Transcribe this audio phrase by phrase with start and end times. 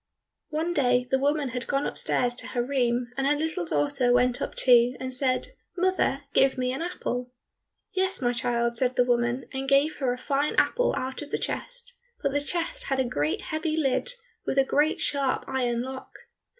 [0.49, 4.41] One day the woman had gone upstairs to her room, and her little daughter went
[4.41, 7.29] up too, and said, "Mother, give me an apple."
[7.93, 11.37] "Yes, my child," said the woman, and gave her a fine apple out of the
[11.37, 16.09] chest, but the chest had a great heavy lid with a great sharp iron lock.